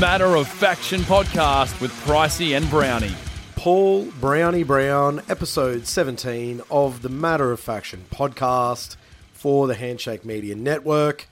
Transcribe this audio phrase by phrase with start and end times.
[0.00, 3.16] Matter of Faction podcast with Pricey and Brownie.
[3.56, 8.94] Paul Brownie Brown, episode 17 of the Matter of Faction podcast
[9.32, 11.26] for the Handshake Media Network.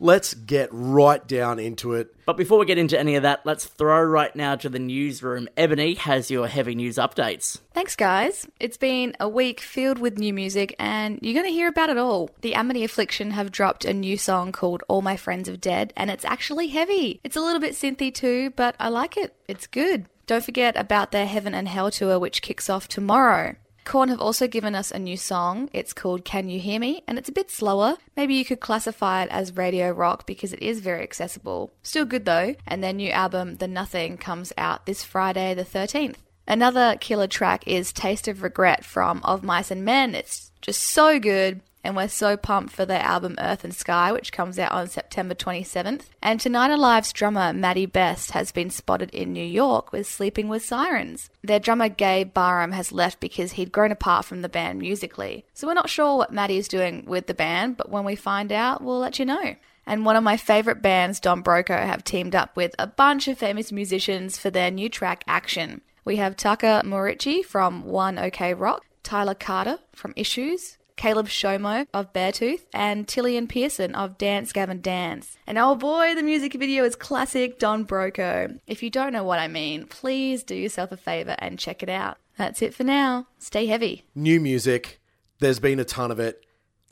[0.00, 2.14] Let's get right down into it.
[2.24, 5.48] But before we get into any of that, let's throw right now to the newsroom.
[5.56, 7.58] Ebony has your heavy news updates.
[7.74, 8.46] Thanks, guys.
[8.60, 11.98] It's been a week filled with new music, and you're going to hear about it
[11.98, 12.30] all.
[12.42, 16.10] The Amity Affliction have dropped a new song called All My Friends Are Dead, and
[16.10, 17.20] it's actually heavy.
[17.24, 19.34] It's a little bit synthy too, but I like it.
[19.48, 20.06] It's good.
[20.26, 23.56] Don't forget about their Heaven and Hell tour, which kicks off tomorrow.
[23.88, 25.70] Korn have also given us a new song.
[25.72, 27.02] It's called Can You Hear Me?
[27.08, 27.96] And it's a bit slower.
[28.18, 31.72] Maybe you could classify it as radio rock because it is very accessible.
[31.82, 32.54] Still good though.
[32.66, 36.16] And their new album, The Nothing, comes out this Friday, the 13th.
[36.46, 40.14] Another killer track is Taste of Regret from Of Mice and Men.
[40.14, 44.32] It's just so good and we're so pumped for their album Earth and Sky, which
[44.32, 46.06] comes out on September 27th.
[46.22, 50.64] And Tonight Alive's drummer Maddie Best has been spotted in New York with Sleeping with
[50.64, 51.30] Sirens.
[51.42, 55.44] Their drummer Gabe Barham has left because he'd grown apart from the band musically.
[55.54, 58.52] So we're not sure what Maddie is doing with the band, but when we find
[58.52, 59.56] out, we'll let you know.
[59.86, 63.38] And one of my favourite bands, Don Broco, have teamed up with a bunch of
[63.38, 65.80] famous musicians for their new track Action.
[66.04, 72.12] We have Taka Moriuchi from One OK Rock, Tyler Carter from Issues, Caleb Shomo of
[72.12, 75.38] Beartooth, and Tillian Pearson of Dance Gavin Dance.
[75.46, 78.58] And oh boy, the music video is classic Don Broco.
[78.66, 81.88] If you don't know what I mean, please do yourself a favour and check it
[81.88, 82.18] out.
[82.36, 83.28] That's it for now.
[83.38, 84.04] Stay heavy.
[84.14, 85.00] New music,
[85.38, 86.44] there's been a ton of it.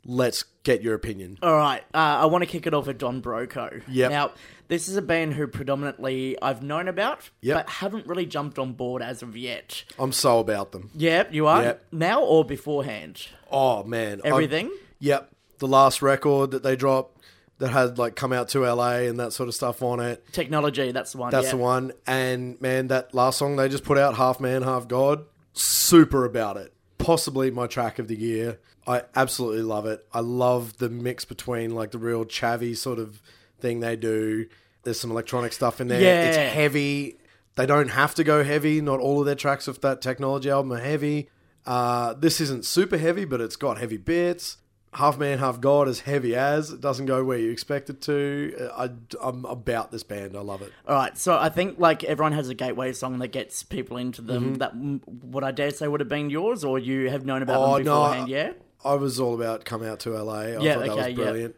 [0.09, 1.37] Let's get your opinion.
[1.43, 3.81] All right, uh, I want to kick it off with Don Broco.
[3.89, 4.07] Yeah.
[4.07, 4.31] Now,
[4.69, 7.57] this is a band who predominantly I've known about, Yep.
[7.57, 9.83] but haven't really jumped on board as of yet.
[9.99, 10.91] I'm so about them.
[10.95, 11.85] Yep, you are Yep.
[11.91, 13.27] now or beforehand.
[13.51, 14.21] Oh, man.
[14.23, 14.71] I- Everything.
[14.99, 15.29] yep.
[15.59, 17.19] The last record that they dropped
[17.59, 20.23] that had like come out to LA and that sort of stuff on it.
[20.31, 21.31] Technology, that's the one.
[21.31, 21.51] That's yeah.
[21.51, 21.91] the one.
[22.05, 26.57] And man, that last song they just put out, Half Man, Half God, super about
[26.57, 26.71] it.
[26.97, 28.59] Possibly my track of the year.
[28.85, 30.05] I absolutely love it.
[30.13, 33.21] I love the mix between like the real chavvy sort of
[33.59, 34.47] thing they do.
[34.83, 36.01] There's some electronic stuff in there.
[36.01, 36.23] Yeah.
[36.23, 37.19] It's heavy.
[37.55, 38.81] They don't have to go heavy.
[38.81, 41.29] Not all of their tracks of that technology album are heavy.
[41.65, 44.57] Uh, this isn't super heavy, but it's got heavy bits.
[44.97, 46.71] Half Man, Half God is heavy as.
[46.71, 48.69] It doesn't go where you expect it to.
[48.75, 48.89] I,
[49.21, 50.35] I'm about this band.
[50.35, 50.71] I love it.
[50.87, 54.21] All right, so I think like everyone has a gateway song that gets people into
[54.21, 54.55] them.
[54.57, 54.57] Mm-hmm.
[54.57, 54.73] That
[55.23, 57.85] what I dare say would have been yours, or you have known about Oh, them
[57.85, 58.29] no, beforehand.
[58.29, 58.51] yeah.
[58.83, 60.33] I was all about come out to LA.
[60.39, 61.13] I Yeah, thought that okay, was yeah.
[61.13, 61.55] brilliant.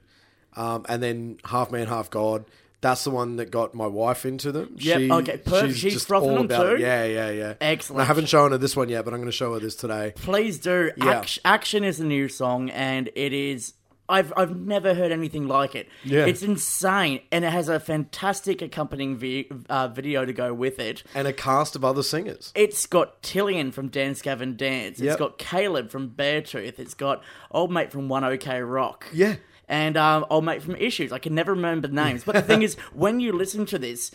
[0.55, 2.45] Um, and then Half Man, Half God.
[2.81, 4.75] That's the one that got my wife into them.
[4.78, 5.78] Yep, okay, perfect.
[5.79, 6.79] She's just frothing them about it.
[6.79, 7.53] Yeah, yeah, yeah.
[7.59, 7.97] Excellent.
[7.97, 9.75] And I haven't shown her this one yet, but I'm going to show her this
[9.75, 10.13] today.
[10.16, 10.91] Please do.
[10.95, 11.12] Yeah.
[11.12, 13.73] Action, Action is a new song, and it is.
[14.07, 15.88] I've I've never heard anything like it.
[16.03, 16.25] Yeah.
[16.25, 21.03] It's insane, and it has a fantastic accompanying vi- uh, video to go with it.
[21.13, 22.51] And a cast of other singers.
[22.56, 24.97] It's got Tillian from Dance Gavin Dance.
[25.00, 25.19] It's Yep.
[25.19, 26.79] got Caleb from Beartooth.
[26.79, 29.06] It's got old mate from One OK Rock.
[29.13, 29.35] Yeah.
[29.69, 31.13] And um, old mate from Issues.
[31.13, 32.24] I can never remember names.
[32.25, 34.12] But the thing is, when you listen to this,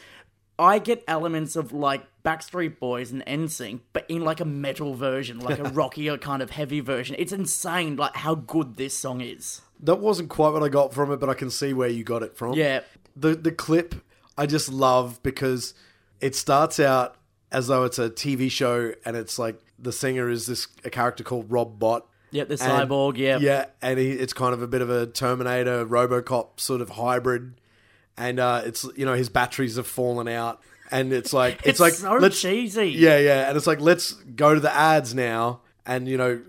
[0.59, 5.38] I get elements of like Backstreet Boys and NSYNC, but in like a metal version,
[5.38, 7.16] like a rockier kind of heavy version.
[7.19, 9.62] It's insane, like how good this song is.
[9.81, 12.22] That wasn't quite what I got from it, but I can see where you got
[12.22, 12.54] it from.
[12.54, 12.81] Yeah.
[13.16, 13.94] The the clip
[14.37, 15.75] I just love because
[16.20, 17.16] it starts out
[17.53, 21.22] as though it's a TV show and it's like the singer is this a character
[21.22, 22.09] called Rob Bot.
[22.34, 23.16] Yep, the And- cyborg.
[23.16, 26.90] Yeah, Yeah, and he, it's kind of a bit of a Terminator, RoboCop sort of
[26.90, 27.54] hybrid,
[28.16, 31.80] and uh, it's you know his batteries have fallen out, and it's like it's, It's
[31.80, 32.90] like so let's cheesy.
[32.90, 36.42] yeah yeah, and it's like let's go to the ads now, and you know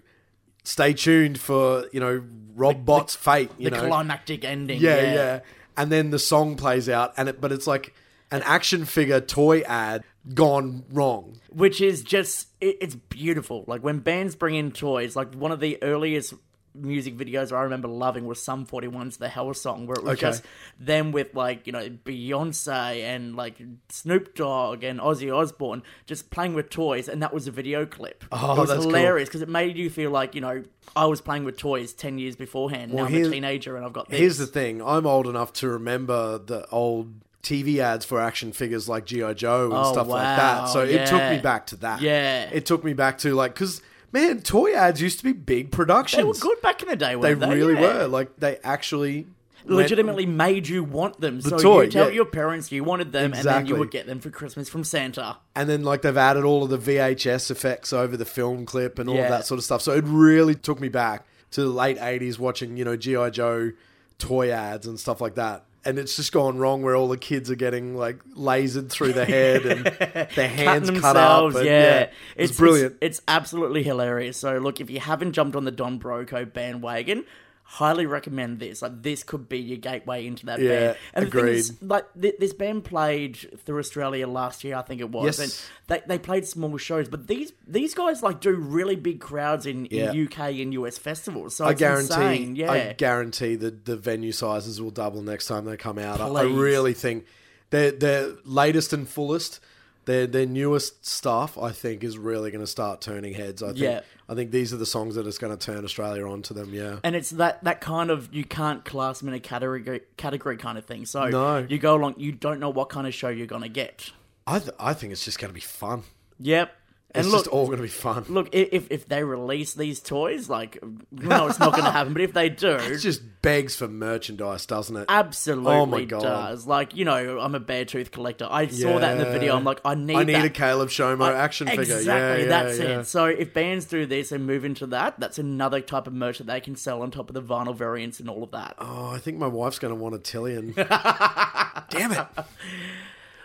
[0.63, 2.23] stay tuned for you know
[2.55, 4.79] Rob Bot's fate, you the know climactic ending.
[4.81, 5.39] yeah, Yeah, yeah.
[5.77, 7.93] And then the song plays out, and it, but it's like
[8.31, 10.03] an action figure toy ad
[10.33, 11.39] gone wrong.
[11.49, 13.63] which is just it, it's beautiful.
[13.67, 16.33] Like when bands bring in toys, like one of the earliest
[16.77, 20.21] music videos I remember loving was Sum 41's The Hell Song, where it was Okay.
[20.21, 20.43] just
[20.77, 26.53] them with like, you know, Beyonce and like Snoop Dogg and Ozzy Osbourne just playing
[26.53, 28.25] with toys, and that was a video clip.
[28.31, 30.63] Oh, it was that's hilarious because it made you feel like, you know,
[30.97, 32.93] I was playing with toys 10 years beforehand.
[32.93, 34.19] now I'm a teenager and I've got this.
[34.19, 37.13] Here's the thing: I'm old enough to remember the old
[37.45, 40.65] TV ads for action figures like GI Joe and Oh, stuff like that.
[40.69, 42.01] So it took me back to that.
[42.01, 42.49] Yeah.
[42.51, 43.81] it took me back to like because
[44.11, 46.17] man, toy ads used to be big productions.
[46.19, 47.55] they were good back in the day, They weren't they?
[47.55, 47.99] really Yeah.
[47.99, 48.07] were.
[48.07, 49.27] Like they actually
[49.65, 51.41] went- legitimately made you want them.
[51.41, 52.13] so toy, you tell yeah.
[52.15, 55.37] your parents you wanted them, and then you would get them for Christmas from Santa.
[55.55, 59.09] And then like they've added all of the VHS effects over the film clip and
[59.09, 59.23] all Yeah.
[59.23, 59.81] of that sort of stuff.
[59.81, 63.71] So it really took me back to the late '80s, watching you know GI Joe
[64.17, 65.65] toy ads and stuff like that.
[65.85, 69.25] And it's just gone wrong where all the kids are getting like lasered through the
[69.25, 69.85] head and
[70.35, 71.55] their hands cut up.
[71.55, 72.09] and, yeah.
[72.35, 72.97] it's, brilliant.
[73.01, 74.37] It's, absolutely hilarious.
[74.37, 77.25] So look, if you haven't jumped on the Don Broco bandwagon,
[77.67, 78.81] highly recommend this.
[78.83, 80.97] Like this could be your gateway into that Yeah, band.
[81.15, 81.89] And the thing is, agreed.
[81.89, 85.39] like th- this band played through Australia last year, I think it was, Yes.
[85.39, 87.09] and they they played small shows.
[87.09, 90.11] But these these guys like do really big crowds in, Yeah.
[90.11, 91.55] in UK and US festivals.
[91.55, 92.55] So I guarantee, insane.
[92.55, 96.21] Yeah, I guarantee that the venue sizes will double next time they come out.
[96.21, 97.25] I, I really think
[97.71, 99.59] their their latest and fullest,
[100.05, 103.61] their their newest stuff, I think, is really going to start turning heads.
[103.63, 104.01] I think, Yeah.
[104.29, 106.73] I think these are the songs that is going to turn Australia on to them.
[106.73, 110.57] Yeah, and it's that that kind of you can't class them in a category category
[110.57, 111.05] kind of thing.
[111.05, 111.65] So No.
[111.69, 114.11] you go along, you don't know what kind of show you're gonna get.
[114.47, 116.03] I th- I think it's just going to be fun.
[116.39, 116.71] Yep.
[117.15, 118.25] And It's look, just all going to be fun.
[118.27, 120.77] look, if if they release these toys, like,
[121.11, 122.13] no, it's not going to happen.
[122.13, 125.05] But if they do, It just begs for merchandise, doesn't it?
[125.07, 126.21] absolutely Oh my God.
[126.23, 126.67] does.
[126.67, 128.47] Like, you know, I'm a Beartooth collector.
[128.49, 129.55] I saw that in the video.
[129.55, 130.15] I'm like, I need.
[130.15, 130.45] I need that.
[130.45, 131.81] a Caleb Shomo action figure.
[131.97, 132.99] Exactly, Yeah, yeah, that's yeah.
[132.99, 133.03] it.
[133.05, 136.47] So if bands do this and move into that, that's another type of merch that
[136.47, 138.75] they can sell on top of the vinyl variants and all of that.
[138.79, 140.75] Oh, I think my wife's going to want a Tillian.
[141.89, 142.27] Damn it.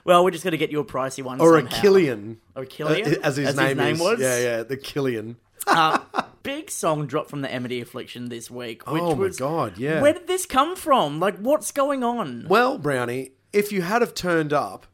[0.04, 1.76] Well, we're just going to get you a pricey one Or somehow.
[1.76, 2.40] a Killian.
[2.56, 3.14] Or a Killian?
[3.14, 4.00] Uh, as his name is.
[4.00, 4.20] was?
[4.20, 5.36] Yeah, yeah, the Killian.
[6.42, 8.90] Big song dropped from the Amity Affliction this week.
[8.90, 10.00] Which Oh my God, yeah.
[10.00, 11.20] Where did this come from?
[11.20, 12.46] Like, what's going on?
[12.48, 14.86] Well, Brownie, if you had have turned up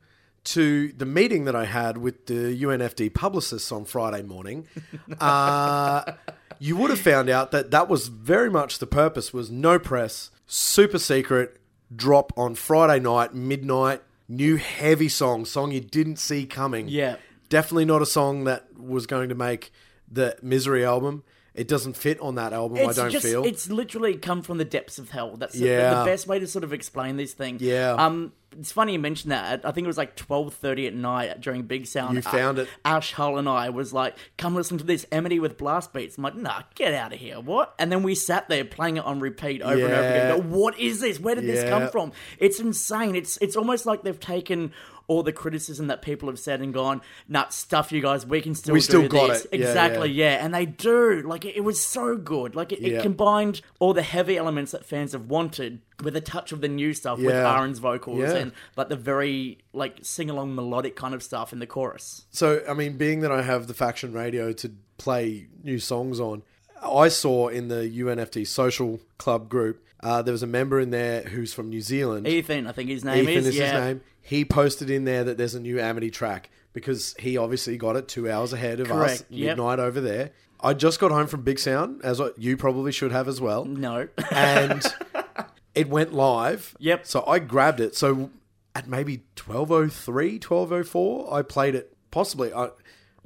[0.44, 4.67] to the meeting that I had with the UNFD publicists on Friday morning,
[5.20, 6.12] uh,
[6.59, 10.31] you would have found out that that was very much the purpose was no press,
[10.47, 11.59] super secret,
[11.94, 16.88] drop on Friday night, midnight, new heavy song, song you didn't see coming.
[16.88, 17.17] Yeah.
[17.49, 19.70] Definitely not a song that was going to make
[20.11, 21.23] the Misery album.
[21.55, 23.43] It doesn't fit on that album, I don't just, feel.
[23.44, 25.37] It's literally come from the depths of hell.
[25.37, 27.56] That's the- the, best way to sort of explain this thing.
[27.61, 27.93] Yeah.
[27.94, 29.64] Um, it's funny you mentioned that.
[29.64, 32.17] I think it was like twelve thirty at night during Big Sound.
[32.17, 32.69] You found uh, it.
[32.85, 36.25] Ash Hull and I was like, "Come listen to this Amity with blast beats." I'm
[36.25, 37.75] like, "Nah, get out of here." What?
[37.79, 40.50] And then we sat there playing it on repeat over and over again.
[40.50, 41.20] What is this?
[41.20, 42.12] Where did this come from?
[42.38, 43.14] It's insane.
[43.17, 44.73] It's it's almost like they've taken
[45.08, 48.26] all the criticism that people have said and gone, "Nah, stuff you guys.
[48.26, 49.61] We can still We do still got this." it.
[49.61, 50.11] Yeah, exactly.
[50.11, 51.23] Yeah, and they do.
[51.23, 52.55] Like it, it was so good.
[52.55, 56.53] Like it, it combined all the heavy elements that fans have wanted with a touch
[56.53, 58.35] of the new stuff with Aaron's vocals Yeah.
[58.35, 62.26] and like the very like sing along melodic kind of stuff in the chorus.
[62.31, 66.43] So, I mean, being that I have the faction radio to play new songs on,
[66.82, 71.23] I saw in the UNFD social club group, uh, there was a member in there
[71.23, 72.26] who's from New Zealand.
[72.29, 73.47] Ethan, I think his name Ethan is.
[73.49, 73.64] is yeah.
[73.64, 74.00] his name.
[74.26, 78.08] He posted in there that there's a new Amity track because he obviously got it
[78.08, 79.56] two hours ahead of us, Correct, yep.
[79.56, 80.32] midnight over there.
[80.61, 83.64] I just got home from Big Sound, as you probably should have as well.
[83.64, 84.08] No.
[84.32, 84.84] and
[85.76, 86.75] it went live.
[86.81, 87.06] Yep.
[87.06, 87.94] So I grabbed it.
[87.94, 88.31] So
[88.75, 91.96] at maybe 1203, 1204, I played it.
[92.11, 92.52] Possibly.
[92.52, 92.70] I,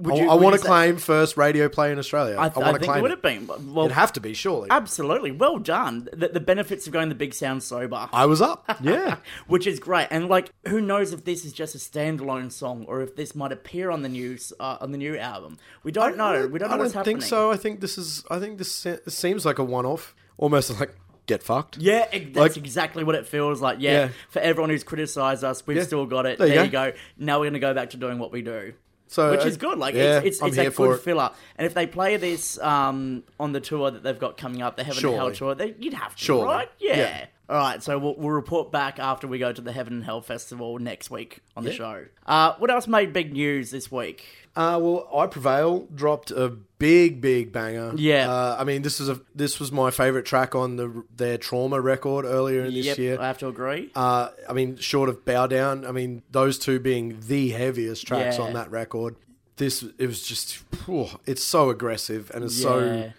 [0.03, 2.37] Would I, you- I would want you to say- claim first radio play in Australia.
[2.37, 3.15] I, I, th- I want to think it claim would it.
[3.15, 3.75] have been.
[3.75, 4.69] Well, It'd have to be, surely.
[4.71, 5.31] absolutely.
[5.33, 6.09] Well done.
[6.13, 8.09] The, the benefits of going the big sound sober.
[8.13, 8.65] I was up.
[8.83, 9.17] Yeah.
[9.47, 10.09] which is great.
[10.11, 13.53] And like, who knows if this is just a standalone song or if this might
[13.53, 15.59] appear on the new uh, on the new album?
[15.83, 16.47] We don't know.
[16.47, 17.17] We don't know I what's don't happening.
[17.19, 17.51] think so.
[17.51, 18.25] I think this is.
[18.31, 20.95] I think this, se- seems like a one-off, almost like
[21.27, 21.77] get fucked.
[21.79, 23.79] Yeah, ex- Like- that's exactly what it feels like.
[23.81, 24.09] Yeah, Yeah.
[24.31, 25.83] for everyone who's criticised us, we've Yeah.
[25.85, 26.39] still got it.
[26.39, 26.93] There There, you you go.
[27.19, 28.73] Now we're going to go back to doing what we do.
[29.11, 29.77] So Which uh, is good.
[29.77, 31.01] Like yeah, it's it's, it's a good it.
[31.01, 31.33] filler.
[31.57, 34.85] And if they play this um, on the tour that they've got coming up, the
[34.85, 36.45] Heaven and Hell tour, they, you'd have to, Surely.
[36.45, 36.71] right?
[36.79, 36.97] Yeah.
[36.97, 37.27] Yeah.
[37.49, 37.83] All right.
[37.83, 41.11] So we'll, we'll report back after we go to the Heaven and Hell festival next
[41.11, 42.05] week on the show.
[42.25, 44.25] Uh, what else made big news this week?
[44.57, 47.93] Uh, well, I prevail dropped a big, big banger.
[47.97, 48.29] Yeah.
[48.31, 51.81] Uh, I mean, this is a this was my favorite track on the their trauma
[51.81, 53.21] record earlier in this yep, year.
[53.21, 53.91] I have to agree.
[53.95, 58.39] Uh, I mean, short of Bow Down, I mean, those two being the heaviest tracks
[58.39, 58.45] Yeah.
[58.45, 59.15] on that record.
[59.57, 62.63] This it was just, phew, it's so aggressive and it's Yeah.
[62.63, 63.13] so,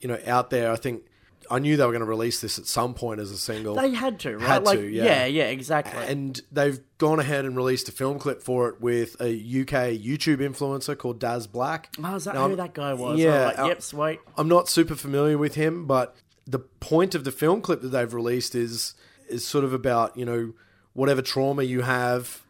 [0.00, 0.70] you know, out there.
[0.70, 1.02] I think
[1.50, 3.74] I knew they were going to release this at some point as a single.
[3.74, 4.46] They had to, right?
[4.46, 5.04] Had like, to, yeah.
[5.04, 6.02] yeah, yeah, exactly.
[6.06, 10.38] and they've gone ahead and released a film clip for it with a UK YouTube
[10.38, 11.94] influencer called Daz Black.
[12.02, 13.18] oh, is that Now, who I'm- that guy was?
[13.18, 13.44] Yeah, Yeah.
[13.46, 14.20] Like, uh, yep, sweet.
[14.36, 18.12] I'm not super familiar with him, but the point of the film clip that they've
[18.14, 18.94] released is
[19.28, 20.54] is sort of about you know
[20.94, 22.42] whatever trauma you have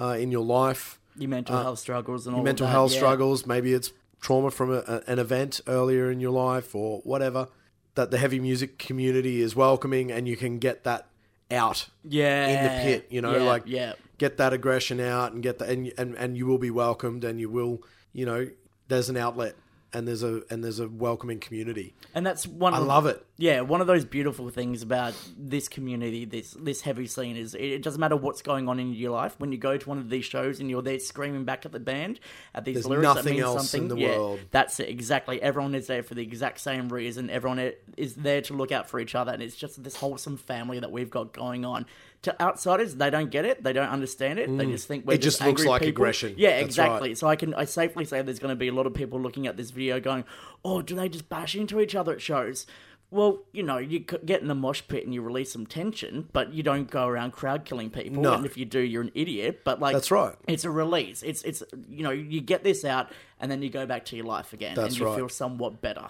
[0.00, 2.98] uh, in your life, Your mental health struggles and all your mental that, health yeah.
[2.98, 3.44] struggles.
[3.46, 3.92] Maybe it's
[4.22, 7.48] trauma from a- an event earlier in your life or whatever.
[7.94, 11.06] That the heavy music community is welcoming, and you can get that
[11.50, 12.46] out Yeah.
[12.46, 13.06] in the pit.
[13.10, 13.92] You know, yeah, like yeah.
[14.18, 17.38] get that aggression out and get that, and and and you will be welcomed, and
[17.38, 17.82] you will,
[18.12, 18.48] you know,
[18.88, 19.56] there's an outlet.
[19.94, 21.94] And there's a and there's a welcoming community.
[22.14, 22.74] And that's one.
[22.74, 23.24] I of, love it.
[23.36, 27.62] Yeah, one of those beautiful things about this community, this this heavy scene is it,
[27.62, 29.34] it doesn't matter what's going on in your life.
[29.38, 31.80] When you go to one of these shows and you're there screaming back at the
[31.80, 32.20] band
[32.54, 33.90] at these There's lyrics, that means else something.
[33.90, 34.40] in the yeah, world.
[34.50, 35.40] That's it exactly.
[35.42, 37.30] Everyone is there for the exact same reason.
[37.30, 40.80] Everyone is there to look out for each other, and it's just this wholesome family
[40.80, 41.86] that we've got going on.
[42.22, 43.64] To outsiders, they don't get it.
[43.64, 44.46] They don't understand it.
[44.56, 44.70] They hmm.
[44.70, 45.14] just think we're.
[45.14, 46.02] It just looks angry like people.
[46.02, 46.34] aggression.
[46.36, 47.10] Yeah, That's exactly.
[47.10, 47.18] right.
[47.18, 49.48] So I can I safely say there's going to be a lot of people looking
[49.48, 50.24] at this video going,
[50.64, 52.66] "Oh, do they just bash into each other at shows?"
[53.10, 56.30] Well, you know, you c- get in a mosh pit and you release some tension,
[56.32, 58.22] but you don't go around crowd killing people.
[58.22, 58.32] No.
[58.32, 59.60] And if you do, you're an idiot.
[59.64, 60.34] But like, That's right.
[60.48, 61.22] It's a release.
[61.22, 64.24] It's it's you know, you get this out and then you go back to your
[64.24, 65.16] life again, That's and you right.
[65.16, 66.06] feel somewhat better.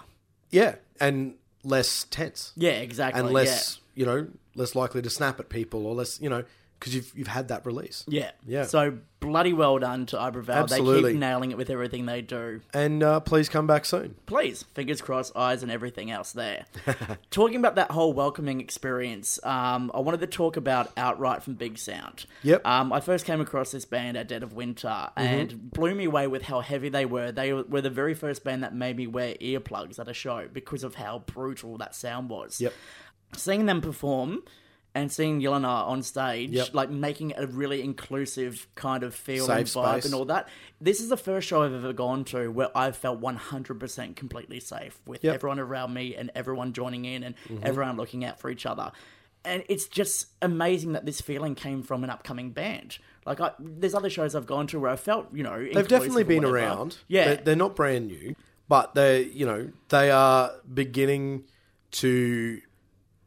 [0.49, 2.53] Yeah, and less tense.
[2.55, 3.19] Yeah, exactly.
[3.19, 6.43] and less you know less likely to snap at people or less you know
[6.83, 8.03] because you've you've had that release.
[8.09, 8.31] Yeah.
[8.45, 8.63] Yeah.
[8.65, 10.67] So bloody well done to I Prevail.
[10.67, 11.11] They Absolutely.
[11.13, 12.59] keep nailing it with everything they do.
[12.73, 14.15] And uh, please come back soon.
[14.25, 16.65] please, fingers crossed, eyes and everything else there.
[17.31, 21.77] Talking about that whole welcoming experience, um, I wanted to talk about Outright from Big
[21.77, 22.25] Sound.
[22.41, 22.67] Yep.
[22.67, 26.27] Um, I first came across this band at Dead of Winter and blew me away
[26.27, 27.31] with how heavy they were.
[27.31, 30.83] They were the very first band that made me wear earplugs at a show because
[30.83, 32.59] of how brutal that sound was.
[32.59, 32.73] Yep.
[33.35, 34.43] Seeing them perform.
[34.95, 36.75] And seeing Yelena on stage, Yep.
[36.75, 40.05] like making it a really inclusive kind of feel and vibe space.
[40.05, 40.47] and all that.
[40.79, 44.99] This is the first show I've ever gone to where I felt 100% completely safe
[45.07, 45.31] with Yep.
[45.31, 45.35] Mm-hmm.
[45.35, 48.91] everyone around me and everyone joining in and everyone looking out for each other.
[49.43, 52.99] And it's just amazing that this feeling came from an upcoming band.
[53.25, 56.23] Like, I, there's other shows I've gone to where I felt, you know, They've definitely
[56.23, 56.97] been around.
[57.07, 58.35] Yeah, They're, they're not brand new,
[58.69, 61.45] but they you know they are beginning
[61.93, 62.61] to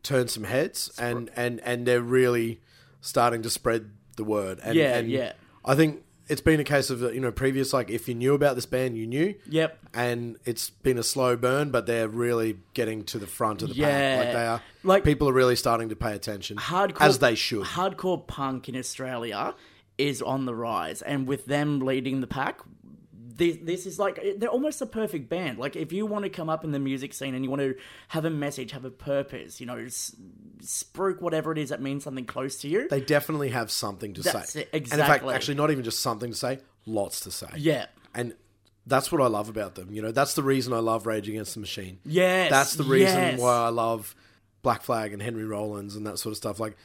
[0.06, 2.60] turn some heads and and and they're really
[3.00, 4.58] starting to spread the word.
[4.62, 5.32] And, Yeah, and yeah.
[5.64, 8.54] I think it's been a case of you know previous like if you knew about
[8.56, 9.78] this band you knew Yep.
[9.94, 13.74] and it's been a slow burn but they're really getting to the front of the
[13.76, 13.88] Yeah.
[13.90, 17.34] pack like they are Like- people are really starting to pay attention hardcore as they
[17.36, 19.54] should Hardcore punk in Australia
[19.98, 22.60] is on the rise, and with them leading the pack,
[23.36, 25.58] this, this is like they're almost a perfect band.
[25.58, 27.76] Like if you want to come up in the music scene and you want to
[28.08, 30.16] have a message, have a purpose, you know, s-
[30.62, 32.88] spruik whatever it is that means something close to you.
[32.88, 36.00] they definitely have something to That's say it, and in fact actually not even just
[36.00, 37.86] something to say lots to say yeah.
[38.14, 38.34] and
[38.86, 39.92] that's what I love about them.
[39.92, 41.98] You know, that's the reason I love Rage Against the Machine.
[42.04, 43.40] Yes, that's the reason yes.
[43.40, 44.14] why I love
[44.62, 46.60] Black Flag and Henry Rollins and that sort of stuff.
[46.60, 46.76] Like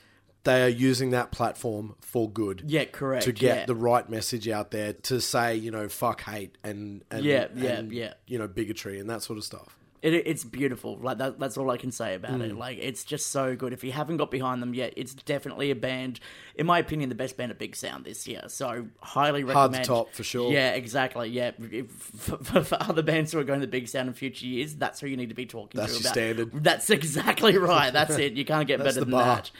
[0.44, 2.64] they are using that platform for good.
[2.66, 3.26] Yeah, correct.
[3.26, 3.66] To get yeah.
[3.66, 7.70] the right message out there to say, you know, fuck hate and, and Yeah, yeah,
[7.72, 8.14] and, yeah.
[8.28, 9.78] you know, bigotry and that sort of stuff.
[10.02, 10.98] It, it's beautiful.
[11.00, 12.50] Like that, that's all I can say about Mm.
[12.50, 12.58] it.
[12.58, 13.72] Like it's just so good.
[13.72, 16.20] If you haven't got behind them yet, it's definitely a band.
[16.56, 18.42] In my opinion, the best band at Big Sound this year.
[18.48, 19.84] So highly Hard recommend.
[19.84, 20.52] to top, for sure.
[20.52, 21.30] Yeah, exactly.
[21.30, 24.48] Yeah, if, for, for, for other bands who are going to Big Sound in future
[24.48, 26.14] years, that's who you need to be talking That's to about.
[26.14, 26.64] standard.
[26.64, 27.94] That's exactly right.
[27.94, 28.34] That's it.
[28.34, 29.36] You can't get better than bar.
[29.36, 29.52] that.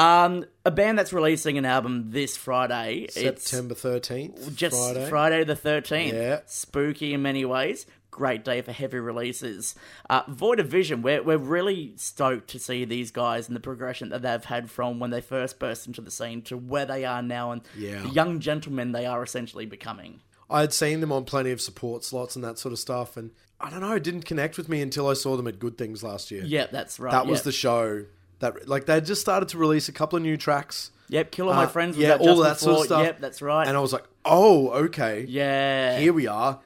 [0.00, 3.06] Um, a band that's releasing an album this Friday.
[3.10, 5.08] September 13th, just Friday.
[5.08, 6.12] Friday, the 13th.
[6.12, 6.40] Yeah.
[6.46, 7.86] Spooky in many ways.
[8.10, 9.74] Great day for heavy releases.
[10.08, 14.08] Uh, Void of Vision, we're, we're really stoked to see these guys and the progression
[14.08, 17.22] that they've had from when they first burst into the scene to where they are
[17.22, 18.02] now and Yeah.
[18.02, 20.20] the young gentlemen they are essentially becoming.
[20.48, 23.16] I had seen them on plenty of support slots and that sort of stuff.
[23.16, 23.30] And
[23.60, 26.02] I don't know, it didn't connect with me until I saw them at Good Things
[26.02, 26.42] last year.
[26.44, 27.12] Yeah, that's right.
[27.12, 28.06] that was the show
[28.40, 30.90] that like they just started to release a couple of new tracks.
[31.08, 32.84] Yep, Kill All My Uh, Friends was yeah, out all just that sort of before-
[32.86, 33.04] stuff.
[33.04, 33.66] Yep, that's right.
[33.66, 35.98] And I was like, oh, okay, yeah.
[35.98, 36.60] here we are.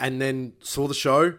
[0.00, 1.34] And then saw the show.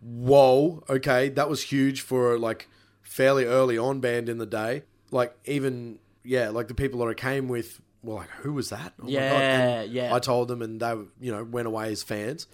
[0.00, 2.68] Whoa, okay, that was huge for like
[3.02, 4.82] fairly early on band in the day.
[5.10, 8.92] Like even yeah, like the people that I came with were like, who was that?
[9.00, 9.12] Oh my God.
[9.12, 10.14] Yeah, And yeah.
[10.14, 12.46] I told them, and they you know went away as fans.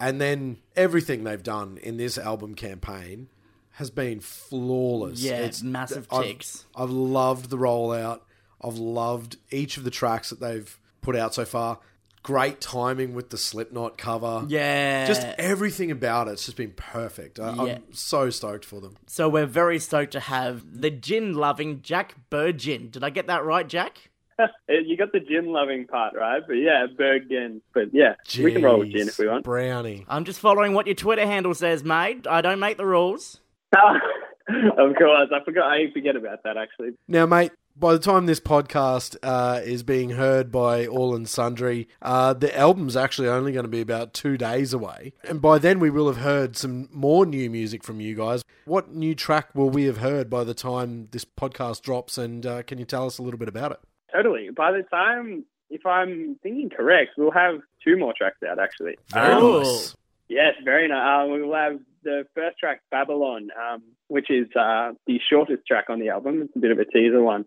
[0.00, 3.28] And then everything they've done in this album campaign
[3.78, 5.20] has been flawless.
[5.22, 6.66] Yeah, it's massive I've- ticks.
[6.74, 8.20] I've loved the rollout.
[8.62, 11.78] I've loved each of the tracks that they've put out so far.
[12.24, 14.44] Great timing with the Slipknot cover.
[14.48, 15.06] yeah.
[15.06, 16.32] Just everything about it.
[16.32, 17.38] It's just been perfect.
[17.38, 17.74] I, Yeah.
[17.76, 18.96] I'm so stoked for them.
[19.06, 22.90] so we're very stoked to have the gin loving Jack Burgin.
[22.90, 24.10] Did I get that right, Jack?
[24.68, 27.62] you got the gin loving part right, but yeah, Bergen.
[27.72, 29.44] But yeah, we can roll with gin if we want.
[29.44, 30.04] Brownie.
[30.08, 32.26] I'm just following what your Twitter handle says, mate.
[32.28, 33.40] I don't make the rules.
[34.78, 35.70] of course, I forgot.
[35.70, 36.90] I forget about that actually.
[37.06, 41.86] Now, mate, by the time this podcast uh, is being heard by all and sundry,
[42.02, 45.12] uh, the album's actually only going to be about two days away.
[45.28, 48.42] And by then, we will have heard some more new music from you guys.
[48.64, 52.18] What new track will we have heard by the time this podcast drops?
[52.18, 53.78] And uh, can you tell us a little bit about it?
[54.12, 54.48] Totally.
[54.50, 58.96] By the time, if I'm thinking correct, we'll have two more tracks out actually.
[59.12, 59.58] Very Um, Oh.
[59.60, 59.94] nice.
[60.30, 61.26] Yes, very nice.
[61.26, 65.86] Uh, we will have the first track, Babylon, um, which is uh, the shortest track
[65.90, 66.42] on the album.
[66.42, 67.44] It's a bit of a teaser one.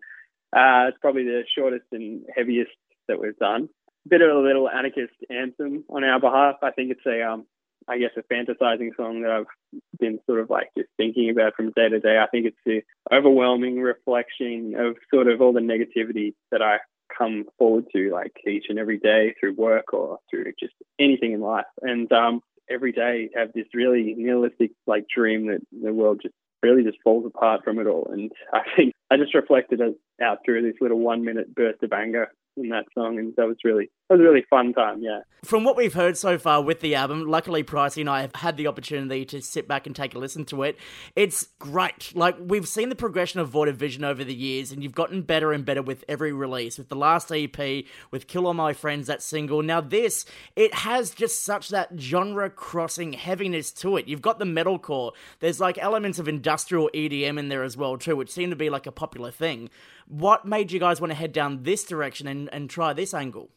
[0.54, 2.70] Uh, it's probably the shortest and heaviest
[3.08, 3.68] that we've done.
[4.06, 6.56] A bit of a little anarchist anthem on our behalf.
[6.62, 7.46] I think it's a, um,
[7.88, 11.72] I guess, a fantasizing song that I've been sort of like just thinking about from
[11.74, 12.18] day to day.
[12.18, 16.78] I think it's the overwhelming reflection of sort of all the negativity that I
[17.16, 21.40] come forward to like each and every day through work or through just anything in
[21.40, 21.66] life.
[21.80, 22.40] And um,
[22.70, 27.26] every day have this really nihilistic like dream that the world just really just falls
[27.26, 28.08] apart from it all.
[28.12, 31.92] And I think I just reflected it out through this little one minute burst of
[31.92, 35.02] anger in that song, and that was really that was a really fun time.
[35.02, 35.20] Yeah.
[35.42, 38.56] From what we've heard so far with the album, luckily Pricey and I have had
[38.56, 40.78] the opportunity to sit back and take a listen to it.
[41.16, 42.14] It's great.
[42.14, 45.22] Like we've seen the progression of Void of Vision over the years, and you've gotten
[45.22, 46.78] better and better with every release.
[46.78, 49.62] With the last EP, with Kill All My Friends, that single.
[49.62, 54.06] Now this, it has just such that genre crossing heaviness to it.
[54.06, 55.12] You've got the metalcore.
[55.40, 58.68] There's like elements of industrial EDM in there as well too, which seem to be
[58.68, 59.70] like a popular thing.
[60.06, 63.48] What made you guys want to head down this direction and, and try this angle?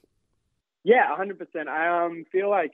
[0.85, 1.67] Yeah, 100%.
[1.67, 2.73] I um, feel like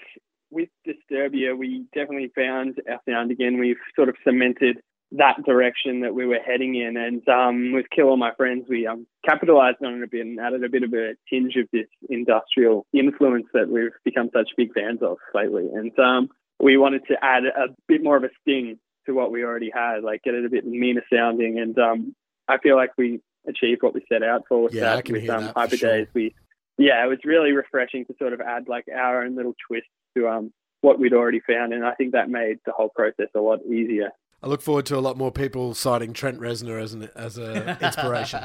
[0.50, 3.58] with Disturbia, we definitely found our sound again.
[3.58, 4.80] We've sort of cemented
[5.14, 6.98] that direction that we were heading in.
[6.98, 10.40] And um, with Kill All My Friends, we um, capitalized on it a bit and
[10.42, 14.74] added a bit of a tinge of this industrial influence that we've become such big
[14.74, 15.70] fans of lately.
[15.74, 19.46] And um, we wanted to add a bit more of a sting to what we
[19.46, 21.60] already had, like get it a bit meaner sounding.
[21.60, 22.16] And um,
[22.50, 25.10] I feel like we achieved what we set out for with Yeah, that.
[25.10, 25.90] with um, Hyper sure.
[25.90, 26.36] Days, we
[26.82, 30.28] yeah, it was really refreshing to sort of add like our own little twist to
[30.28, 33.60] um what we'd already found, and I think that made the whole process a lot
[33.66, 34.10] easier.
[34.44, 37.78] I look forward to a lot more people citing Trent Reznor as an as a
[37.82, 38.44] inspiration.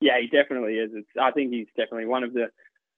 [0.00, 0.90] Yeah, he definitely is.
[0.94, 2.50] It's, I think he's definitely one of the,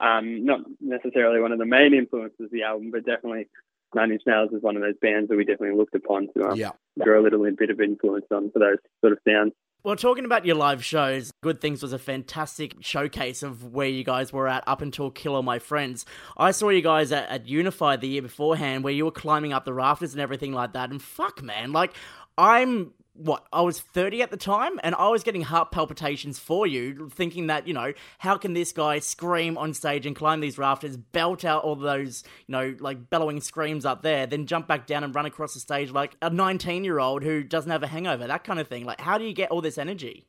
[0.05, 3.49] um, not necessarily one of the main influences of the album, but definitely
[3.95, 6.59] Nine Inch Nails is one of those bands that we definitely looked upon to um,
[6.59, 6.73] yeah.
[7.03, 9.53] draw a little bit of influence on for those sort of sounds.
[9.83, 14.05] Well, talking about your live shows, Good Things was a fantastic showcase of where you
[14.05, 16.05] guys were at up until Kill All My Friends.
[16.37, 19.65] I saw you guys at, at Unify the year beforehand where you were climbing up
[19.65, 20.91] the rafters and everything like that.
[20.91, 21.95] And fuck, man, like,
[22.37, 22.93] I'm.
[23.21, 23.47] What?
[23.53, 27.49] I was 30 at the time, and I was getting heart palpitations for you, thinking
[27.49, 31.45] that, you know, how can this guy scream on stage and climb these rafters, belt
[31.45, 35.15] out all those, you know, like bellowing screams up there, then jump back down and
[35.15, 38.43] run across the stage like a 19 year old who doesn't have a hangover, that
[38.43, 38.87] kind of thing.
[38.87, 40.25] Like, how do you get all this energy?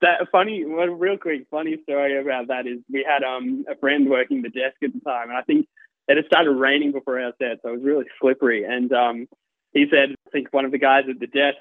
[0.00, 4.42] That funny, real quick funny story about that is we had um a friend working
[4.42, 5.68] the desk at the time, and I think
[6.08, 8.64] it had started raining before our set, so it was really slippery.
[8.64, 9.28] And um,
[9.72, 11.58] he said, I think one of the guys at the desk,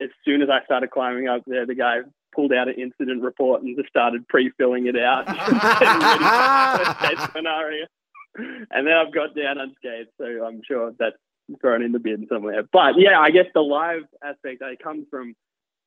[0.00, 1.98] as soon as I started climbing up there, the guy
[2.34, 5.26] pulled out an incident report and just started pre-filling it out,
[7.34, 7.86] scenario.
[8.36, 11.16] And then I've got down unscathed, so I'm sure that's
[11.60, 12.62] thrown in the bin somewhere.
[12.72, 15.34] But yeah, I guess the live aspect, it comes from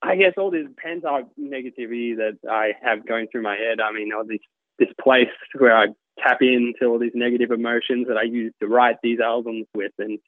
[0.03, 3.79] I guess all this pent up negativity that I have going through my head.
[3.79, 4.39] I mean, all this
[4.77, 5.87] this place where I
[6.19, 10.19] tap into all these negative emotions that I use to write these albums with, and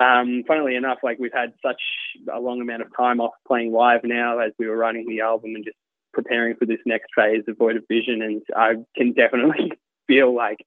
[0.00, 1.80] um, funnily enough, like we've had such
[2.32, 5.54] a long amount of time off playing live now as we were writing the album
[5.54, 5.76] and just
[6.12, 9.72] preparing for this next phase of Void of Vision, and I can definitely
[10.06, 10.58] feel like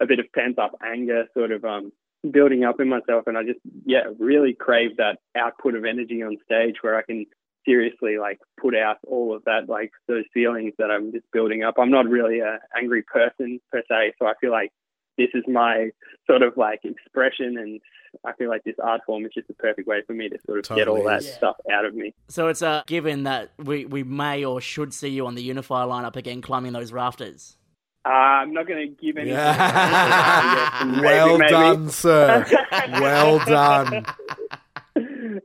[0.00, 1.92] a bit of pent up anger sort of um,
[2.28, 6.36] building up in myself, and I just yeah really crave that output of energy on
[6.44, 7.26] stage where I can
[7.64, 11.74] seriously like put out all of that like those feelings that I'm just building up.
[11.78, 14.72] I'm not really a angry person per se, so I feel like
[15.18, 15.90] this is my
[16.26, 17.80] sort of like expression and
[18.26, 20.58] I feel like this art form is just the perfect way for me to sort
[20.58, 21.34] of get all Totally that is.
[21.34, 22.14] stuff out of me.
[22.28, 25.84] So it's a given that we, we may or should see you on the Unify
[25.84, 27.56] lineup again climbing those rafters.
[28.04, 29.30] Uh, I'm not going to give any.
[29.30, 30.82] Yeah.
[30.86, 31.50] Maybe, well maybe.
[31.52, 32.44] done, sir.
[32.94, 34.04] well done.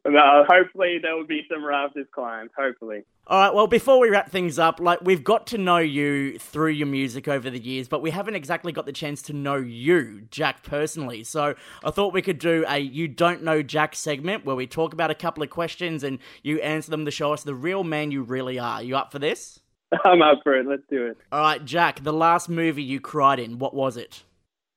[0.07, 2.49] No, hopefully there will be some rafters climbed.
[2.57, 3.03] Hopefully.
[3.29, 6.69] All right, well, before we wrap things up, like we've got to know you through
[6.69, 10.21] your music over the years, but we haven't exactly got the chance to know you,
[10.31, 11.25] Jack, personally.
[11.25, 14.93] So I thought we could do a You Don't Know Jack segment where we talk
[14.93, 18.11] about a couple of questions and you answer them to show us the real man
[18.11, 18.81] you really are.
[18.81, 19.59] You up for this?
[20.05, 20.65] I'm up for it.
[20.65, 21.17] Let's do it.
[21.31, 24.23] All right, Jack, the last movie you cried in, what was it?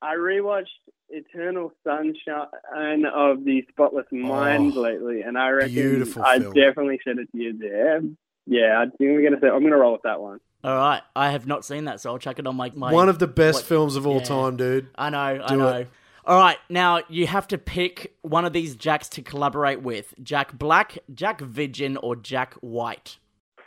[0.03, 0.67] I rewatched
[1.11, 6.53] Eternal Sunshine of the Spotless Mind Oh, lately, and I reckon beautiful I film.
[6.55, 8.01] definitely shed a tear there.
[8.47, 10.41] Yeah, I think we're gonna say I'm gonna roll with that one.
[10.65, 12.71] All right, I have not seen that, so I'll chuck it on my.
[12.75, 14.25] my One of the best what- films of all yeah.
[14.25, 14.89] time, dude.
[14.97, 15.69] I know, I know.
[15.69, 15.89] it.
[16.27, 20.59] All right, now you have to pick one of these Jacks to collaborate with: Jack
[20.59, 23.19] Black, Jack Vidgen, or Jack White.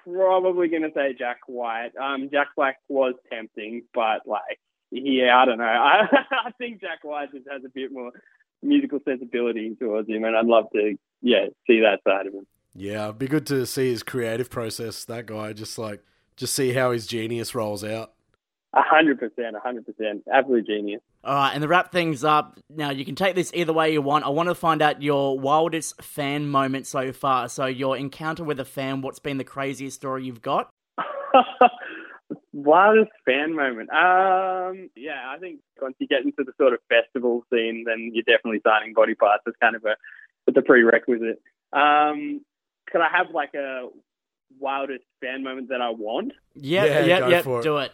[0.04, 1.92] Probably gonna say Jack White.
[2.02, 4.60] Um, Jack Black was tempting, but like,
[4.94, 5.64] yeah, I don't know.
[5.66, 6.08] I,
[6.46, 8.12] I think Jack White just has a bit more
[8.62, 12.46] musical sensibility towards him, and I'd love to, yeah, see that side of him.
[12.76, 15.06] Yeah, it'd be good to see his creative process.
[15.06, 16.04] That guy, just like,
[16.36, 18.14] just see how his genius rolls out.
[18.76, 21.02] A hundred percent, a hundred percent, absolute genius.
[21.24, 24.02] All right, and to wrap things up, now you can take this either way you
[24.02, 24.26] want.
[24.26, 27.50] I want to find out your wildest fan moment so far.
[27.50, 30.72] So, your encounter with a fan, what's been the craziest story you've got?
[32.54, 33.90] Wildest fan moment.
[33.92, 38.24] Um, yeah, I think once you get into the sort of festival scene, then you're
[38.24, 39.44] definitely signing body parts.
[39.48, 39.96] It's kind of a,
[40.48, 41.42] it's a prerequisite.
[41.74, 42.42] Um,
[42.92, 43.88] could I have like a
[44.60, 46.32] wildest fan moment that I want?
[46.56, 47.64] Yep, Yeah, yep, go yep, for it.
[47.64, 47.92] do it.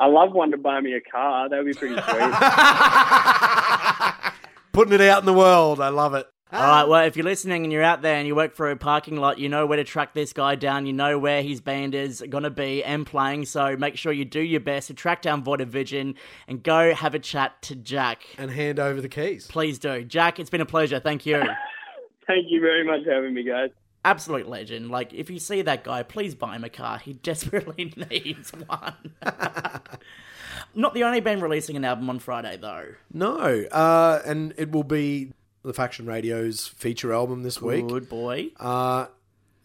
[0.00, 1.48] I love one to buy me a car.
[1.48, 2.04] That would be pretty sweet.
[4.72, 5.80] Putting it out in the world.
[5.80, 6.26] I love it.
[6.52, 8.76] All right, well, if you're listening and you're out there and you work for a
[8.76, 10.84] parking lot, you know where to track this guy down.
[10.84, 13.44] You know where his band is going to be and playing.
[13.44, 16.16] So make sure you do your best to track down Void of Vision
[16.48, 18.24] and go have a chat to Jack.
[18.36, 19.46] And hand over the keys.
[19.46, 20.02] Please do.
[20.02, 20.98] Jack, it's been a pleasure.
[20.98, 21.40] Thank you.
[22.26, 23.70] Thank you very much for having me, guys.
[24.04, 24.90] Absolute legend.
[24.90, 26.98] Like, if you see that guy, please buy him a car.
[26.98, 29.14] He desperately needs one.
[30.74, 32.86] Not the only band releasing an album on Friday, though.
[33.12, 37.86] No, uh, and it will be the Faction Radio's feature album this week.
[37.86, 38.48] Good boy.
[38.58, 39.06] Uh,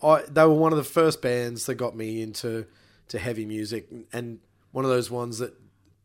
[0.03, 2.65] I, they were one of the first bands that got me into
[3.09, 4.39] to heavy music, and
[4.71, 5.53] one of those ones that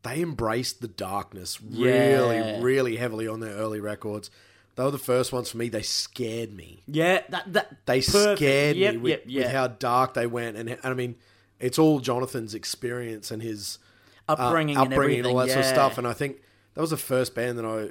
[0.03, 2.59] they embraced the darkness really, Yeah.
[2.61, 4.31] really heavily on their early records.
[4.75, 5.67] They were the first ones for me.
[5.69, 6.81] They scared me.
[6.87, 8.37] Yeah, that that They perfect.
[8.39, 9.43] scared Yep, me with, yep, yep.
[9.45, 11.15] with how dark they went, and, and I mean,
[11.59, 13.77] it's all Jonathan's experience and his
[14.29, 15.97] uh, upbringing, and upbringing and all that sort of stuff.
[15.97, 16.37] And I think
[16.73, 17.89] that was the first band that I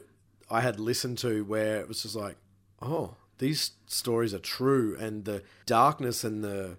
[0.51, 2.37] I had listened to where it was just like,
[2.83, 6.77] oh, these stories are true, and the darkness and the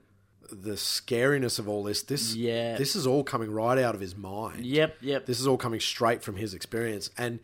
[0.52, 2.02] the scariness of all this.
[2.04, 2.76] This Yeah.
[2.78, 4.66] this is all coming right out of his mind.
[4.66, 5.26] Yep, yep.
[5.26, 7.10] This is all coming straight from his experience.
[7.18, 7.40] And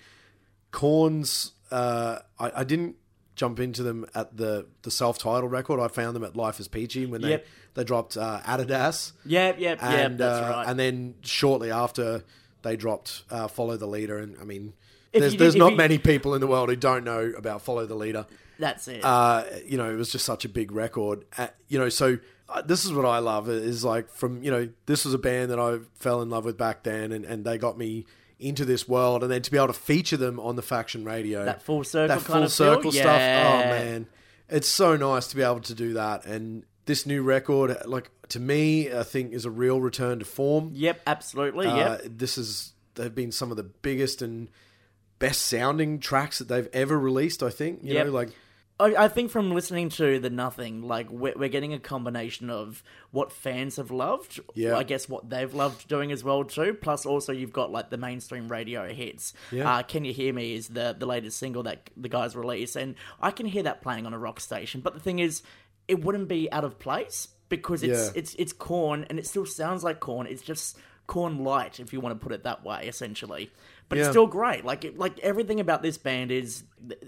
[0.72, 2.96] Korn's, uh, I, I didn't
[3.36, 5.80] jump into them at the the self titled record.
[5.80, 7.46] I found them at Life is Peachy when they Yep.
[7.76, 9.84] they dropped uh, Adidas Yep, yep, yep.
[9.84, 10.68] and That's uh, right.
[10.68, 12.24] and then shortly after
[12.64, 14.74] they dropped uh, Follow the Leader, and I mean,
[15.14, 17.96] there's there's not you- many people in the world who don't know about Follow the
[17.96, 18.26] Leader.
[18.60, 19.04] That's it.
[19.04, 21.26] Uh, you know, it was just such a big record.
[21.38, 22.18] Uh, you know, so
[22.50, 25.52] uh, this is what I love is like from you know this was a band
[25.52, 28.06] that I fell in love with back then, and, and they got me
[28.40, 31.46] into this world, and then to be able to feature them on the Faction Radio,
[31.46, 32.50] That full circle that kind full feel?
[32.50, 33.06] circle stuff.
[33.06, 34.08] Oh man,
[34.50, 38.40] it's so nice to be able to do that, and this new record, like to
[38.40, 40.72] me, I think is a real return to form.
[40.74, 41.68] yep, absolutely.
[41.68, 42.02] Uh, yep.
[42.06, 44.50] This is they've been some of the biggest and
[45.20, 47.42] best sounding tracks that they've ever released.
[47.44, 48.06] I think you Yep.
[48.08, 48.30] know, like
[48.80, 52.84] I, I think from listening to the Nothing, like we're, we're getting a combination of
[53.10, 54.78] what fans have loved, Yeah.
[54.78, 56.76] I guess what they've loved doing as well too.
[56.80, 59.34] Plus, also you've got like the mainstream radio hits.
[59.52, 59.78] Yeah.
[59.78, 60.54] Uh, Can you hear me?
[60.54, 64.06] Is the the latest single that the guys release, and I can hear that playing
[64.06, 64.82] on a rock station.
[64.82, 65.42] But the thing is,
[65.88, 68.12] it wouldn't be out of place because it's Yeah.
[68.20, 70.28] it's it's Korn, and it still sounds like Korn.
[70.28, 70.78] It's just
[71.08, 73.50] Korn light, if you want to put it that way, essentially.
[73.90, 74.66] But it's still great.
[74.66, 76.64] Like it, like everything about this band is,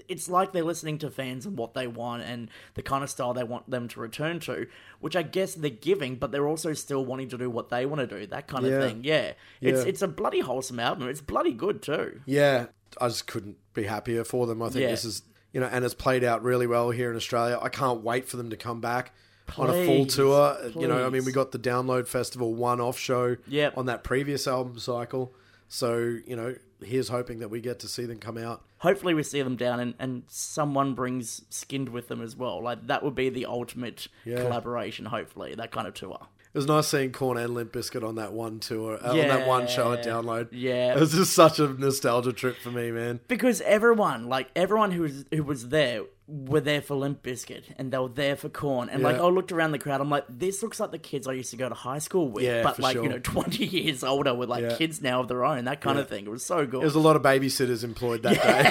[0.08, 3.34] it's like they're listening to fans and what they want and the kind of style
[3.34, 4.66] they want them to return to,
[5.02, 8.08] which I guess they're giving, but they're also still wanting to do what they want
[8.08, 8.26] to do.
[8.28, 8.72] That kind Yeah.
[8.74, 9.02] of thing.
[9.04, 9.90] Yeah, it's Yeah.
[9.90, 11.10] it's a bloody wholesome album.
[11.10, 12.22] It's bloody good too.
[12.26, 12.68] Yeah,
[13.02, 14.62] I just couldn't be happier for them.
[14.62, 14.92] I think Yeah.
[14.92, 17.60] this is, you know, and it's played out really well here in Australia.
[17.62, 19.14] I can't wait for them to come back
[19.58, 20.58] on a full Please, tour.
[20.80, 23.78] You know, I mean, we got the Download Festival one off show Yep.
[23.78, 25.34] on that previous album cycle.
[25.68, 28.64] So, you know, here's hoping that we get to see them come out.
[28.80, 32.62] Hopefully, we see them down and, and someone brings Skinned with them as well.
[32.64, 34.42] Like that would be the ultimate Yeah.
[34.42, 35.06] collaboration.
[35.06, 36.28] Hopefully, that kind of tour.
[36.52, 39.48] It was nice seeing Korn and Limp Bizkit on that one tour, uh, on that
[39.48, 40.48] one show at Download.
[40.52, 40.96] Yeah.
[40.96, 43.20] It was just such a nostalgia trip for me, man.
[43.28, 47.92] because everyone, like everyone who was who was there, were there for Limp Bizkit and
[47.92, 48.90] they were there for Korn.
[48.90, 51.34] And like I looked around the crowd, I'm like, this looks like the kids I
[51.34, 53.04] used to go to high school with, Yeah, but like sure.
[53.04, 54.76] you know, 20 years older with like Yeah.
[54.76, 56.26] kids now of their own, that kind of thing.
[56.26, 56.82] It was so good.
[56.82, 58.70] There was a lot of babysitters employed that day.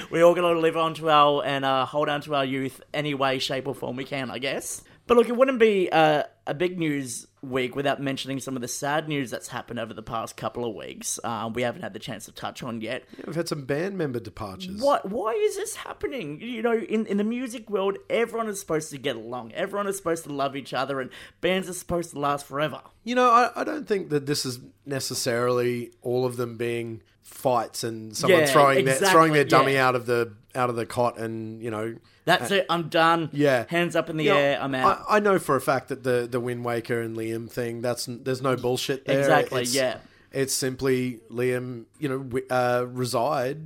[0.10, 2.80] we all got to live on to our and uh, hold on to our youth
[2.94, 4.82] any way, shape, or form we can, I guess.
[5.08, 8.68] But look, it wouldn't be uh, a big news week without mentioning some of the
[8.68, 11.18] sad news that's happened over the past couple of weeks.
[11.24, 13.04] Uh, we haven't had the chance to touch on yet.
[13.26, 14.82] We've had some band member departures.
[14.82, 15.08] What?
[15.10, 16.40] Why is this happening?
[16.42, 19.52] You know, in, in the music world, everyone is supposed to get along.
[19.52, 22.82] Everyone is supposed to love each other, and bands are supposed to last forever.
[23.02, 27.84] You know, I, I don't think that this is necessarily all of them being fights
[27.84, 29.86] and someone Yeah, throwing their throwing their dummy yeah.
[29.86, 31.94] out of the out of the cot and you know
[32.24, 32.66] That's it.
[32.68, 33.30] I'm done.
[33.32, 34.58] Yeah Hands up in the You know, air.
[34.60, 35.04] I'm out.
[35.08, 38.06] I, I know for a fact that the the Wind Waker and Liam thing that's
[38.10, 39.20] there's no bullshit there.
[39.20, 39.98] Exactly, It's- yeah.
[40.30, 43.58] It's simply Liam, you know, uh, reside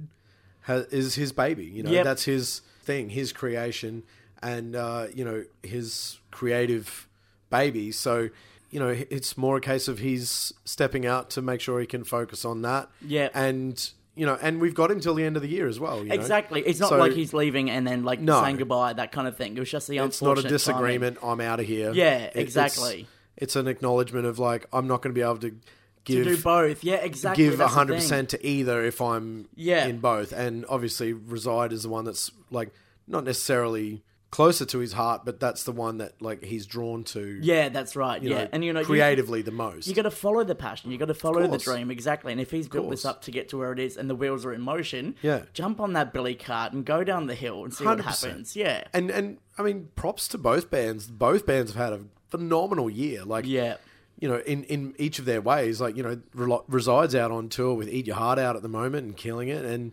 [0.63, 1.65] ha- is his baby.
[1.65, 2.05] You know, Yep.
[2.05, 4.05] that's his thing, his creation,
[4.41, 7.09] and uh, you know his creative
[7.51, 7.91] baby.
[7.91, 8.29] So
[8.71, 12.05] you know it's more a case of he's stepping out to make sure he can
[12.05, 12.89] focus on that.
[13.07, 13.33] Yep.
[13.35, 15.99] and you know, and we've got him till the end of the year as well.
[16.03, 16.15] you know?
[16.15, 16.61] Exactly.
[16.61, 18.43] It's not So like he's leaving and then like No.
[18.43, 19.57] saying goodbye, that kind of thing.
[19.57, 20.09] It was just the unfortunate.
[20.13, 20.99] It's not a unfortunate timing.
[20.99, 21.19] disagreement.
[21.23, 21.93] I'm out of here.
[21.95, 23.01] Yeah, It- exactly.
[23.01, 23.09] It's,
[23.55, 25.57] it's an acknowledgement of like I'm not going to be able to To
[26.05, 26.85] give do both.
[26.85, 27.45] Yeah, exactly.
[27.45, 29.87] give hundred percent to either if I'm Yeah.
[29.87, 30.33] in both.
[30.33, 32.71] And obviously, reside is the one that's like
[33.09, 37.39] not necessarily closer to his heart, but that's the one that like he's drawn to.
[37.41, 38.21] Yeah, that's right.
[38.21, 39.87] yeah, know, and you know, you- creatively the most.
[39.87, 40.91] You got to follow the passion.
[40.91, 42.33] You got to follow the dream exactly.
[42.33, 44.45] And if he's built this up to get to where it is, and the wheels
[44.45, 45.43] are in motion, Yeah.
[45.53, 48.05] jump on that billy cart and go down the hill and see what 100%.
[48.29, 48.57] happens.
[48.57, 51.07] Yeah, and and I mean, props to both bands.
[51.07, 53.25] Both bands have had a phenomenal year.
[53.25, 53.77] Like yeah,
[54.19, 55.81] you know, in, in each of their ways.
[55.81, 59.05] Like, you know, Reside's out on tour with Eat Your Heart Out at the moment
[59.05, 59.65] and killing it.
[59.65, 59.93] And,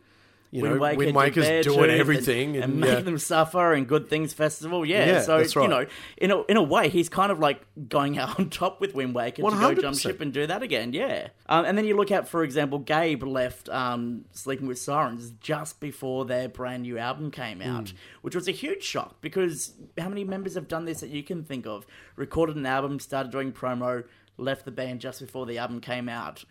[0.52, 2.56] you know, Waker Wind Waker's their doing everything.
[2.56, 2.96] and, And, and yeah.
[2.96, 4.84] make them suffer and Good Things Festival.
[4.84, 5.86] Yeah, Yeah, so that's you know,
[6.18, 9.14] in a in a way, he's kind of like going out on top with Wind
[9.14, 10.94] Waker to go jump ship and do that again.
[10.94, 15.32] Yeah, um, and then you look at, for example, Gabe left um, Sleeping with Sirens
[15.40, 20.10] just before their brand new album came out, which was a huge shock because how
[20.10, 21.86] many members have done this that you can think of?
[22.16, 24.04] Recorded an album, started doing promo,
[24.38, 26.44] left the band just before the album came out.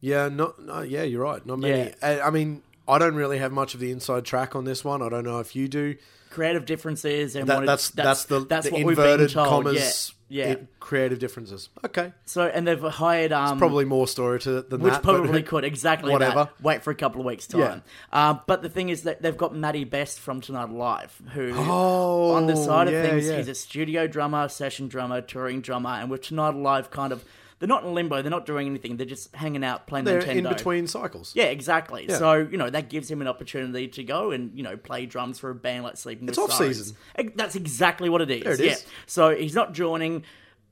[0.00, 1.44] Yeah, not, no, yeah, you're right.
[1.44, 1.92] Not many.
[2.02, 5.02] I, I mean, I don't really have much of the inside track on this one.
[5.02, 5.96] I don't know if you do.
[6.30, 9.48] Creative differences and That, wanted- that's, that's the, that's the what we've been inverted told.
[9.48, 10.52] commas, yeah, yeah.
[10.52, 11.68] it- creative differences.
[11.86, 12.12] Okay.
[12.26, 15.02] So and they've hired um Probably more story to it than which that.
[15.02, 16.44] probably could exactly whatever.
[16.44, 16.60] that.
[16.62, 17.82] Wait for a couple of weeks time.
[18.12, 22.32] Uh, but the thing is that they've got Matty Best from Tonight Alive, who Oh,
[22.32, 23.36] on the side of yeah, things yeah.
[23.38, 27.24] he's a studio drummer, session drummer, touring drummer, and with Tonight Alive kind of
[27.58, 30.36] they're not in limbo, they're not doing anything, they're just hanging out playing They're Nintendo.
[30.36, 31.32] in between cycles.
[31.34, 32.06] Yeah, exactly.
[32.08, 32.18] Yeah.
[32.18, 35.38] So you know that gives him an opportunity to go and you know play drums
[35.38, 36.96] for a band like Sleeping It's off-season.
[37.16, 37.32] Sirens.
[37.34, 38.44] That's exactly what it is.
[38.44, 38.72] There it yeah.
[38.72, 38.86] is.
[39.06, 40.24] So he's not joining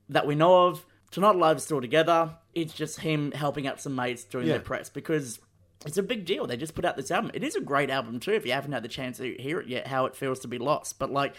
[0.09, 0.85] that we know of.
[1.11, 2.35] Tonight Alive is still together.
[2.53, 4.53] It's just him helping out some mates doing Yeah.
[4.53, 5.39] their press because
[5.85, 6.47] it's a big deal.
[6.47, 7.31] They just put out this album.
[7.33, 8.31] It is a great album too.
[8.33, 10.57] If you haven't had the chance to hear it yet, how it feels to be
[10.57, 10.99] lost.
[10.99, 11.35] But like.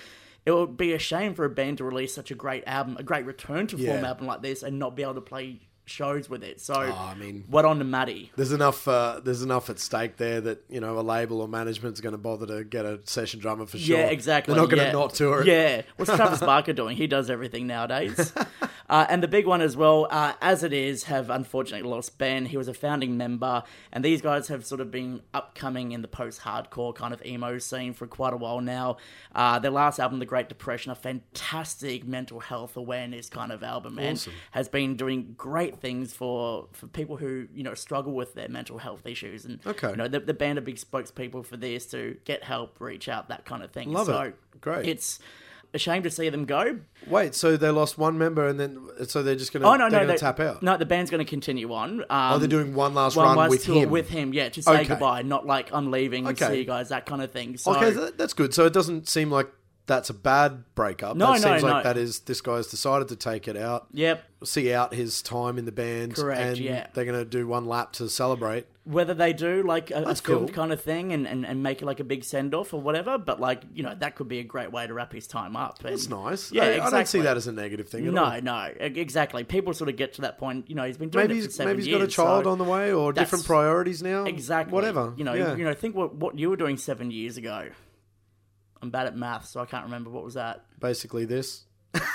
[0.46, 3.02] It would be a shame for a band to release such a great album, a
[3.02, 4.06] great return to form Yeah.
[4.08, 6.60] album like this, and not be able to play shows with it.
[6.60, 8.30] So, I mean- what on to Matty?
[8.36, 8.86] There's enough.
[8.86, 12.18] Uh, there's enough at stake there that you know a label or management's going to
[12.18, 13.98] bother to get a session drummer for sure.
[13.98, 14.52] Yeah, exactly.
[14.54, 14.92] They're not going to yeah.
[14.92, 15.46] not tour it.
[15.46, 15.82] Yeah.
[15.96, 16.96] What's Travis Barker doing?
[16.96, 18.32] He does everything nowadays.
[18.88, 22.46] uh, and the big one as well, uh, as it is, have unfortunately lost Ben.
[22.46, 26.08] He was a founding member, and these guys have sort of been upcoming in the
[26.08, 28.96] post-hardcore kind of emo scene for quite a while now.
[29.34, 33.98] Uh, their last album, The Great Depression, a fantastic mental health awareness kind of album,
[33.98, 34.32] and Awesome.
[34.52, 38.78] has been doing great things for for people who you know struggle with their mental
[38.78, 39.44] health issues.
[39.44, 39.90] And Okay.
[39.90, 43.28] you know, the, the band are big spokespeople for this to get help, reach out,
[43.28, 43.92] that kind of thing.
[43.92, 44.60] Love so it.
[44.60, 44.86] Great.
[44.88, 45.18] It's
[45.74, 46.78] a shame to see them go.
[47.06, 49.88] Wait, so they lost one member and then so they're just going to Oh no,
[49.88, 50.62] no, they, tap out.
[50.62, 52.00] No, the band's going to continue on.
[52.02, 53.90] Um, oh, they're doing one last one run last with him.
[53.90, 54.84] with him, yeah, to say Okay.
[54.88, 56.48] goodbye, not like I'm leaving, Okay.
[56.48, 57.56] see you guys, that kind of thing.
[57.56, 58.54] So Okay, that's good.
[58.54, 59.48] So it doesn't seem like
[59.88, 61.16] that's a bad breakup.
[61.16, 64.22] No, that no, seems like that is this guy's decided to take it out, yep.
[64.44, 66.86] see out his time in the band, Correct, and yeah.
[66.92, 68.66] they're going to do one lap to celebrate.
[68.84, 70.54] Whether they do like a, a filmed cool.
[70.54, 73.18] kind of thing and, and, and make it like a big send off or whatever,
[73.18, 75.80] but like you know that could be a great way to wrap his time up.
[75.80, 76.52] And, That's nice.
[76.52, 76.86] Yeah, I, exactly.
[76.86, 78.40] I don't see that as a negative thing at No, all.
[78.42, 79.42] no, exactly.
[79.44, 80.68] People sort of get to that point.
[80.68, 81.98] You know, he's been doing Maybe it for seven maybe he's years.
[81.98, 84.24] got a child so- on the way or different priorities now.
[84.24, 84.72] Exactly.
[84.72, 85.14] Whatever.
[85.16, 85.56] You know, yeah.
[85.56, 87.68] you know, think what what you were doing seven years ago.
[88.82, 90.64] I'm bad at math, so I can't remember what was that.
[90.80, 91.64] Basically, this.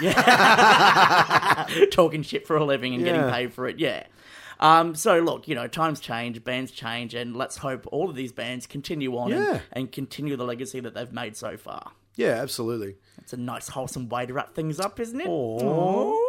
[0.02, 1.66] Yeah.
[1.92, 3.32] Talking shit for a living and getting Yeah.
[3.32, 3.80] paid for it.
[3.80, 4.06] Yeah.
[4.60, 8.32] Um, so look, you know, times change, bands change, and let's hope all of these
[8.32, 9.52] bands continue on Yeah.
[9.54, 11.92] and, and continue the legacy that they've made so far.
[12.16, 12.96] Yeah, absolutely.
[13.18, 15.28] It's a nice, wholesome way to wrap things up, isn't it?
[15.28, 16.20] Aw.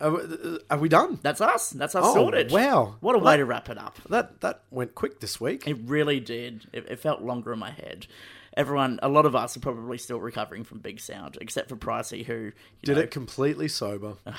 [0.00, 1.20] Are, we- are we done?
[1.22, 1.70] That's us.
[1.70, 2.50] That's us Oh, sorted.
[2.50, 2.96] wow.
[3.00, 3.98] What a way to wrap it up.
[4.08, 5.66] That that went quick this week.
[5.68, 6.66] It really did.
[6.72, 8.08] It, it felt longer in my head.
[8.56, 12.24] Everyone, a lot of us are probably still recovering from Big Sound, except for Pricey,
[12.24, 14.14] who Did know, it completely sober.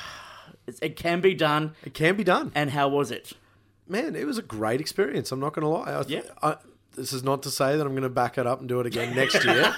[0.67, 1.73] It, it can be done.
[1.83, 2.51] It can be done.
[2.53, 3.31] And how was it?
[3.87, 5.31] Man, it was a great experience.
[5.31, 5.99] I'm not going to lie.
[5.99, 6.21] I, Yeah.
[6.41, 6.57] I,
[6.95, 8.85] this is not to say that I'm going to back it up and do it
[8.85, 9.73] again next year,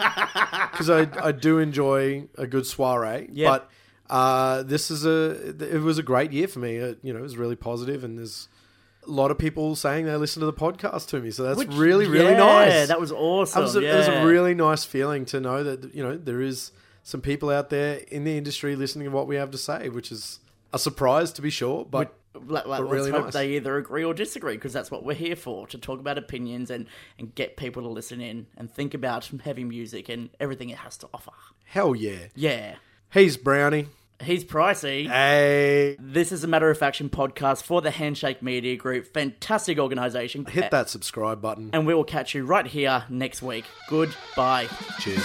[0.71, 3.29] because I, I do enjoy a good soiree.
[3.31, 3.49] Yeah.
[3.49, 3.69] But
[4.09, 6.75] uh, this is a it was a great year for me.
[6.77, 8.47] It, you know, it was really positive, and there's
[9.07, 11.69] a lot of people saying they listen to the podcast to me, so that's Which-
[11.73, 12.87] really really yeah, nice.
[12.87, 13.59] That was awesome.
[13.59, 13.93] It was, a, yeah.
[13.95, 16.71] it was a really nice feeling to know that you know there is
[17.03, 20.11] some people out there in the industry listening to what we have to say, which
[20.11, 20.39] is
[20.73, 23.33] a surprise to be sure, but Like, like, let's really hope nice.
[23.33, 26.69] they either agree or disagree because that's what we're here for to talk about opinions
[26.71, 26.87] and,
[27.19, 30.97] and get people to listen in and think about heavy music and everything it has
[30.97, 31.31] to offer.
[31.65, 32.27] Hell yeah.
[32.35, 32.75] Yeah.
[33.13, 33.87] He's Brownie.
[34.23, 35.07] He's pricey.
[35.09, 35.97] Hey.
[35.99, 39.13] This is a Matter of Faction podcast for the Handshake Media Group.
[39.13, 40.45] Fantastic organization.
[40.45, 41.69] Hit that subscribe button.
[41.73, 43.65] And we will catch you right here next week.
[43.89, 44.67] Goodbye.
[44.99, 45.23] Cheers.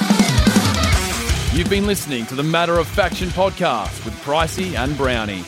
[1.52, 5.44] You've been listening to the Matter of Faction podcast with Pricey and Brownie.